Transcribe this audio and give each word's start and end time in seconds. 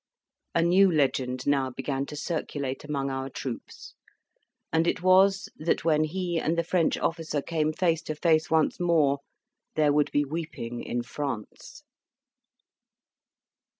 A 0.55 0.63
new 0.63 0.91
legend 0.91 1.45
now 1.45 1.69
began 1.69 2.07
to 2.07 2.15
circulate 2.15 2.83
among 2.83 3.11
our 3.11 3.29
troops; 3.29 3.93
and 4.73 4.87
it 4.87 5.03
was, 5.03 5.47
that 5.57 5.85
when 5.85 6.05
he 6.05 6.39
and 6.39 6.57
the 6.57 6.63
French 6.63 6.97
officer 6.97 7.39
came 7.39 7.71
face 7.71 8.01
to 8.09 8.15
face 8.15 8.49
once 8.49 8.79
more, 8.79 9.19
there 9.75 9.93
would 9.93 10.09
be 10.11 10.25
weeping 10.25 10.81
in 10.81 11.03
France. 11.03 11.83